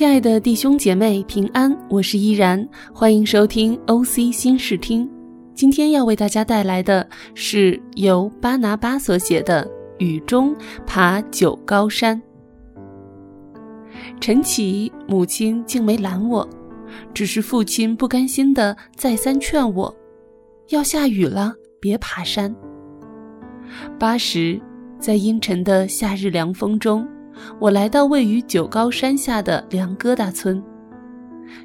[0.00, 1.76] 亲爱的弟兄姐妹，平安！
[1.90, 5.06] 我是依然，欢迎收听 OC 新视听。
[5.54, 9.62] 今天要为大家带来的是由巴拿巴所写的
[10.02, 12.18] 《雨中爬九高山》。
[14.22, 16.48] 晨起，母亲竟没拦我，
[17.12, 19.94] 只是父亲不甘心的再三劝我：
[20.70, 22.56] 要下雨了，别爬山。
[23.98, 24.58] 八时，
[24.98, 27.06] 在阴沉的夏日凉风中。
[27.58, 30.62] 我来到位于九高山下的梁疙瘩村，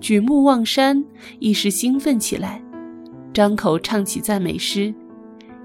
[0.00, 1.04] 举目望山，
[1.38, 2.62] 一时兴奋起来，
[3.32, 4.94] 张口唱起赞美诗：“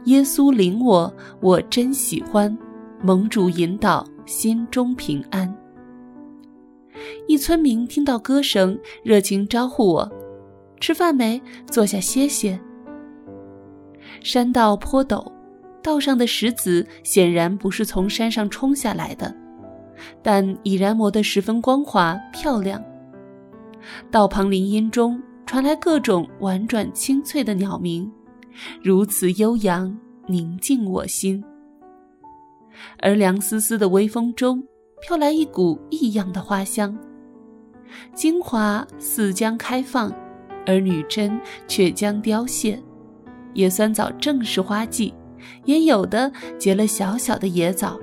[0.05, 2.55] 耶稣领我，我真喜欢；
[3.01, 5.53] 盟主引导，心中平安。”
[7.27, 10.11] 一村民听到歌声，热情招呼我
[10.79, 11.41] ：“吃饭没？
[11.65, 12.59] 坐下歇歇。”
[14.21, 15.25] 山道颇陡，
[15.81, 19.33] 道上的石子显然不是从山上冲下来的。
[20.21, 22.83] 但已然磨得十分光滑漂亮。
[24.09, 28.09] 道旁林荫中传来各种婉转清脆的鸟鸣，
[28.83, 31.43] 如此悠扬宁静我心。
[32.99, 34.63] 而凉丝丝的微风中
[35.01, 36.97] 飘来一股异样的花香。
[38.15, 40.13] 金华似将开放，
[40.65, 42.81] 而女贞却将凋谢。
[43.53, 45.13] 野酸枣正是花季，
[45.65, 47.99] 也有的结了小小的野枣。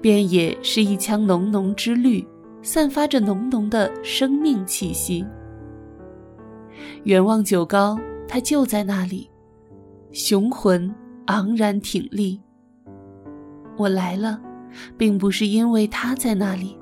[0.00, 2.26] 遍野是一腔浓浓之绿，
[2.62, 5.24] 散发着浓浓的生命气息。
[7.04, 9.30] 远望九高，它就在那里，
[10.10, 10.94] 雄浑
[11.26, 12.40] 昂然挺立。
[13.76, 14.40] 我来了，
[14.96, 16.78] 并不是因为它在那里，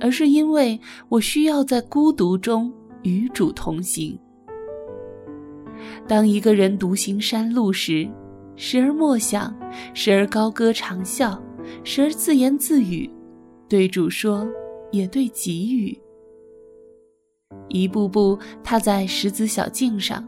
[0.00, 4.16] 而是因为我需要在孤独中与主同行。
[6.06, 8.08] 当一个人独行山路时，
[8.54, 9.52] 时而默想，
[9.92, 11.36] 时而高歌长啸。
[11.84, 13.08] 时而自言自语，
[13.68, 14.48] 对主说，
[14.90, 15.96] 也对给予。
[17.68, 20.26] 一步步踏在石子小径上，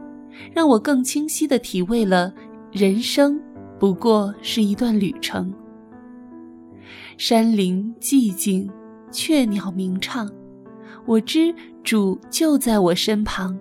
[0.53, 2.31] 让我更清晰地体味了
[2.71, 3.41] 人生
[3.79, 5.51] 不过是一段旅程。
[7.17, 8.69] 山林寂静，
[9.11, 10.31] 雀鸟鸣唱，
[11.07, 13.57] 我知主就在我身旁，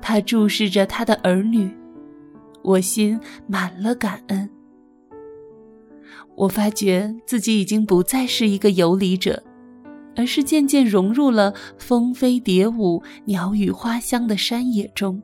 [0.00, 1.68] 他注视着他的儿女，
[2.62, 4.48] 我心满了感恩。
[6.36, 9.42] 我发觉自己已经不再是一个游离者，
[10.16, 15.22] 而是渐渐融入了蜂飞蝶舞、鸟语花香的山野中。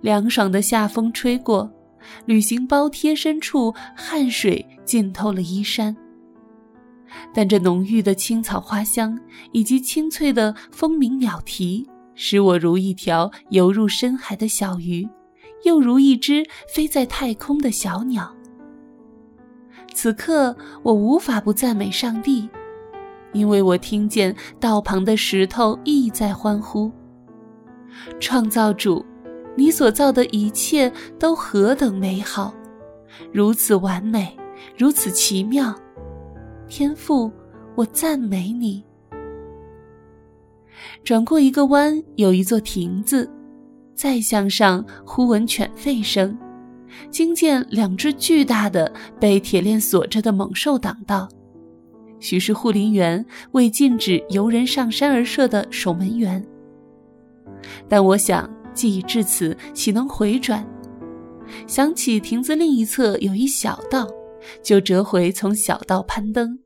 [0.00, 1.70] 凉爽的夏风吹过，
[2.26, 5.96] 旅行包贴身处，汗水浸透了衣衫。
[7.34, 9.18] 但这浓郁的青草花香
[9.52, 15.08] 以及清脆的蜂鸣鸟啼，使我如一条游入深海的小鱼，
[15.64, 18.34] 又如一只飞在太空的小鸟。
[19.94, 22.48] 此刻我无法不赞美上帝，
[23.32, 26.90] 因为我听见道旁的石头亦在欢呼。
[28.18, 29.04] 创造主，
[29.56, 32.52] 你所造的一切都何等美好，
[33.32, 34.36] 如此完美，
[34.76, 35.74] 如此奇妙。
[36.68, 37.30] 天父，
[37.74, 38.82] 我赞美你。
[41.04, 43.30] 转过一个弯，有一座亭子，
[43.94, 46.36] 再向上，忽闻犬吠声。
[47.10, 51.28] 惊见两只巨大的被铁链锁着的猛兽挡道，
[52.20, 56.44] 许是护林员为禁止游人上山而设的守门员。
[57.88, 60.66] 但我想，既已至此，岂能回转？
[61.66, 64.06] 想起亭子另一侧有一小道，
[64.62, 66.58] 就折回从小道攀登。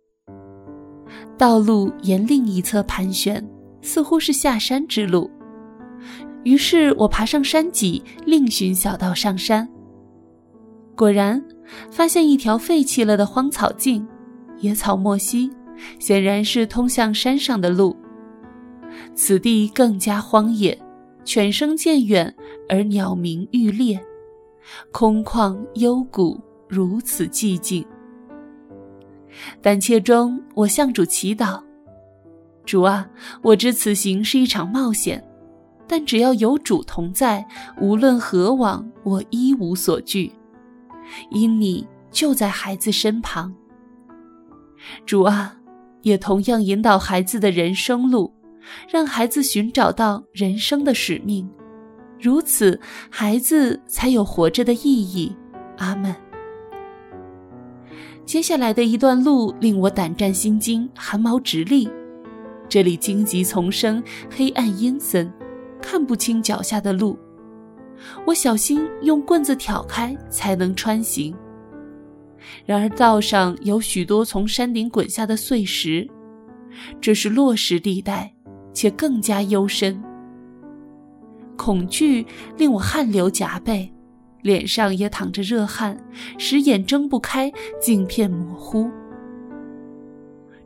[1.36, 3.46] 道路沿另一侧盘旋，
[3.82, 5.30] 似乎是下山之路。
[6.44, 9.68] 于是我爬上山脊，另寻小道上山。
[10.96, 11.44] 果然，
[11.90, 14.06] 发现一条废弃了的荒草径，
[14.58, 15.50] 野草没稀，
[15.98, 17.94] 显然是通向山上的路。
[19.14, 20.76] 此地更加荒野，
[21.22, 22.34] 犬声渐远，
[22.66, 24.00] 而鸟鸣愈烈，
[24.90, 27.84] 空旷幽谷，如此寂静。
[29.60, 31.60] 胆怯中，我向主祈祷
[32.64, 33.06] ：“主啊，
[33.42, 35.22] 我知此行是一场冒险，
[35.86, 37.46] 但只要有主同在，
[37.78, 40.32] 无论何往，我一无所惧。”
[41.30, 43.54] 因你就在孩子身旁，
[45.04, 45.56] 主啊，
[46.02, 48.32] 也同样引导孩子的人生路，
[48.88, 51.48] 让孩子寻找到人生的使命，
[52.20, 52.80] 如此
[53.10, 55.34] 孩子才有活着的意义。
[55.78, 56.14] 阿门。
[58.24, 61.88] 接下来的一段路令我胆战心惊、汗毛直立，
[62.68, 65.32] 这里荆棘丛生、黑暗阴森，
[65.80, 67.16] 看不清脚下的路。
[68.26, 71.34] 我小心用棍子挑开，才能穿行。
[72.64, 76.08] 然而道上有许多从山顶滚下的碎石，
[77.00, 78.32] 这是落石地带，
[78.72, 80.00] 且更加幽深。
[81.56, 82.24] 恐惧
[82.56, 83.90] 令我汗流浃背，
[84.42, 85.98] 脸上也淌着热汗，
[86.38, 87.50] 使眼睁不开，
[87.80, 88.88] 镜片模糊。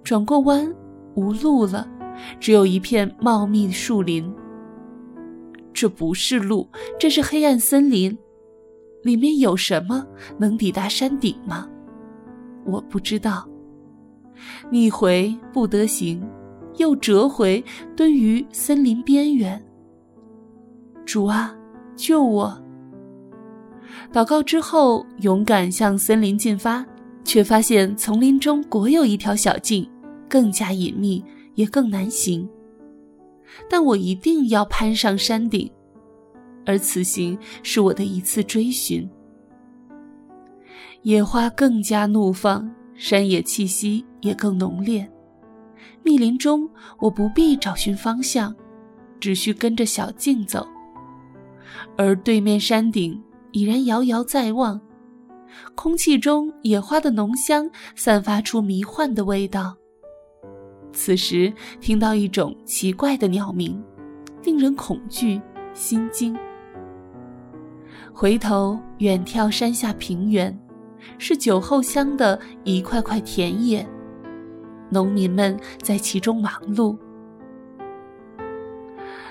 [0.03, 0.75] 转过弯，
[1.15, 1.89] 无路了，
[2.41, 4.31] 只有一片茂密树林。
[5.73, 6.69] 这不是路，
[6.99, 8.17] 这是黑暗森林，
[9.03, 10.07] 里面有什么
[10.39, 11.69] 能抵达山顶吗？
[12.67, 13.49] 我不知道。
[14.71, 16.23] 逆回不得行，
[16.77, 17.63] 又折回，
[17.97, 19.63] 蹲于森林边缘。
[21.05, 21.55] 主啊，
[21.97, 22.63] 救我！
[24.13, 26.85] 祷告之后，勇敢向森林进发，
[27.25, 29.89] 却发现丛林中果有一条小径，
[30.29, 31.25] 更加隐秘，
[31.55, 32.49] 也更难行。
[33.69, 35.71] 但我一定要攀上山顶，
[36.65, 39.09] 而此行是我的一次追寻。
[41.03, 45.11] 野花更加怒放，山野气息也更浓烈。
[46.03, 46.69] 密林中，
[46.99, 48.55] 我不必找寻方向，
[49.19, 50.67] 只需跟着小径走。
[51.97, 53.23] 而对面山顶
[53.53, 54.81] 已然遥遥在望，
[55.75, 59.77] 空气中野花的浓香散发出迷幻的味道。
[60.93, 63.83] 此时听到一种奇怪的鸟鸣，
[64.43, 65.41] 令人恐惧
[65.73, 66.37] 心惊。
[68.13, 70.59] 回头远眺山下平原，
[71.17, 73.87] 是酒后乡的一块块田野，
[74.91, 76.97] 农民们在其中忙碌。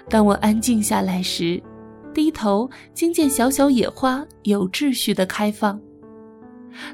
[0.10, 1.62] 当我安静下来时，
[2.14, 5.80] 低头惊见小小野花有秩序的开放。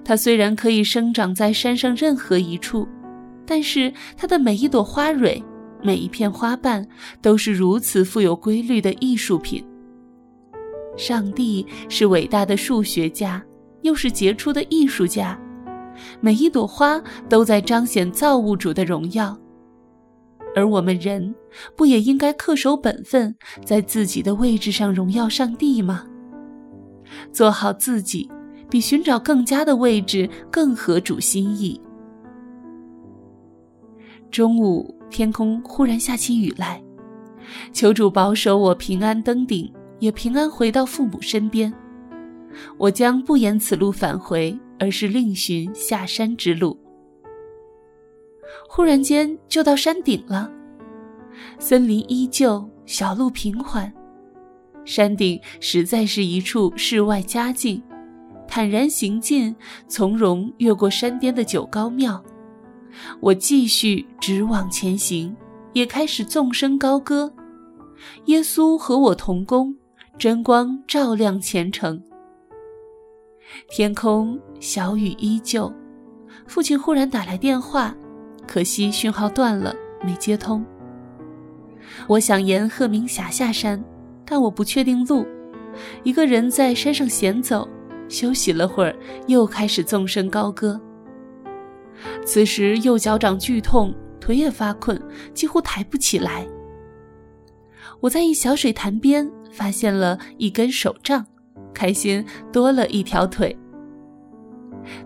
[0.04, 2.88] 它虽然可以生长在山上任何一处。
[3.45, 5.44] 但是它的每一朵花蕊，
[5.83, 6.88] 每一片花瓣，
[7.21, 9.63] 都是如此富有规律的艺术品。
[10.97, 13.44] 上帝是伟大的数学家，
[13.81, 15.39] 又是杰出的艺术家。
[16.19, 19.38] 每一朵花都在彰显造物主的荣耀，
[20.56, 21.33] 而我们人，
[21.75, 26.06] 不也应该恪守本分，在自己的位置上荣耀上帝吗？
[27.31, 28.30] 做好自己，
[28.69, 31.80] 比寻找更佳的位置更合主心意。
[34.36, 36.84] 中午，天空忽然下起雨来，
[37.72, 41.74] 求主保守我平安登顶，也平安回到父母身边。
[42.76, 46.78] 我将不沿此路返回，而是另寻下山之路。
[48.68, 50.52] 忽然间，就到山顶了。
[51.58, 53.90] 森林依旧，小路平缓。
[54.84, 57.81] 山顶实在是一处世外佳境，
[58.50, 59.56] 坦然行进，
[59.88, 62.22] 从容越过山巅的九高庙。
[63.19, 65.36] 我继续直往前行，
[65.74, 67.31] 也开始纵声高歌。
[68.25, 69.75] 耶稣和我同工，
[70.18, 72.01] 真光照亮前程。
[73.69, 75.71] 天空小雨依旧。
[76.47, 77.95] 父亲忽然打来电话，
[78.47, 80.63] 可惜讯号断了，没接通。
[82.07, 83.83] 我想沿鹤鸣峡下山，
[84.25, 85.25] 但我不确定路。
[86.03, 87.68] 一个人在山上闲走，
[88.09, 88.95] 休息了会儿，
[89.27, 90.80] 又开始纵声高歌。
[92.25, 95.01] 此时右脚掌剧痛，腿也发困，
[95.33, 96.47] 几乎抬不起来。
[98.01, 101.25] 我在一小水潭边发现了一根手杖，
[101.74, 103.57] 开心多了一条腿。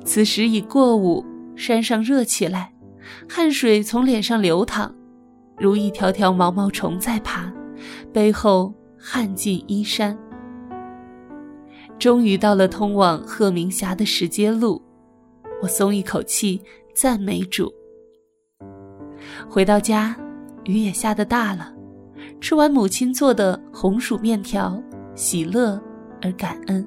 [0.03, 1.25] 此时已过午，
[1.55, 2.73] 山上热起来，
[3.29, 4.93] 汗水从脸上流淌，
[5.57, 7.53] 如一条条毛毛虫在爬，
[8.11, 10.17] 背后汗浸衣衫。
[11.97, 14.81] 终于到了通往鹤鸣峡的石阶路，
[15.61, 16.61] 我松一口气。
[16.95, 17.73] 赞美主。
[19.49, 20.13] 回到家，
[20.65, 21.73] 雨也下得大了。
[22.41, 24.81] 吃完母亲做的红薯面条，
[25.15, 25.81] 喜乐
[26.21, 26.85] 而感恩。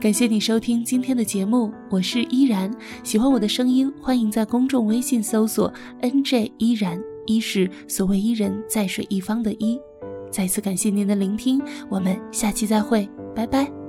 [0.00, 2.68] 感谢你收听今天的节目，我是依然。
[3.04, 9.80] 喜欢我的声音，欢迎在公众微信搜索 “nj 依然”，一是所谓伊人在水一方的伊。
[10.34, 13.83] 再次感谢您的聆听，我们下期再会，拜拜。